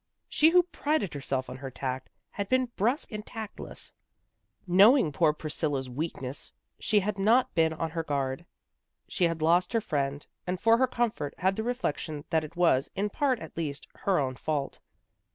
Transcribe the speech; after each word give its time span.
She 0.27 0.49
who 0.49 0.63
prided 0.63 1.13
herself 1.13 1.47
on 1.47 1.57
her 1.57 1.69
tact, 1.69 2.09
had 2.31 2.49
been 2.49 2.71
brusque 2.75 3.11
and 3.11 3.23
tactless. 3.23 3.93
Knowing 4.65 5.11
poor 5.11 5.31
Pris 5.31 5.55
cilla's 5.55 5.91
weakness, 5.91 6.51
she 6.79 7.01
had 7.01 7.19
not 7.19 7.53
been 7.53 7.71
on 7.71 7.91
her 7.91 8.01
guard. 8.01 8.47
She 9.07 9.25
had 9.25 9.43
lost 9.43 9.73
her 9.73 9.79
friend, 9.81 10.25
and 10.47 10.59
for 10.59 10.77
her 10.79 10.87
comfort 10.87 11.35
had 11.37 11.55
the 11.55 11.61
reflection 11.63 12.25
that 12.31 12.43
it 12.43 12.55
was, 12.55 12.89
hi 12.97 13.09
part 13.09 13.39
at 13.41 13.55
least, 13.55 13.85
her 13.93 14.17
own 14.17 14.35
fault. 14.37 14.79